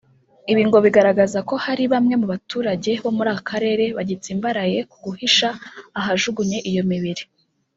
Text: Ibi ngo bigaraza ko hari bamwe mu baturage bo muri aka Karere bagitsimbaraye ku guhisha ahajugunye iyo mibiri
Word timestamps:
Ibi 0.51 0.63
ngo 0.67 0.77
bigaraza 0.85 1.39
ko 1.49 1.55
hari 1.65 1.83
bamwe 1.93 2.13
mu 2.21 2.27
baturage 2.33 2.91
bo 3.03 3.11
muri 3.17 3.29
aka 3.33 3.43
Karere 3.49 3.85
bagitsimbaraye 3.97 4.77
ku 4.89 4.97
guhisha 5.05 5.49
ahajugunye 5.99 6.57
iyo 6.69 6.83
mibiri 6.91 7.23